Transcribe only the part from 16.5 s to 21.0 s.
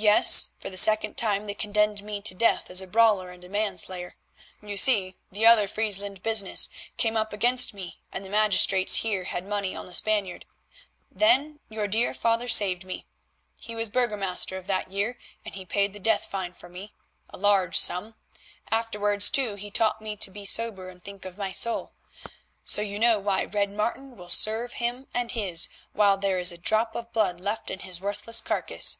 for me—a large sum—afterwards, too, he taught me to be sober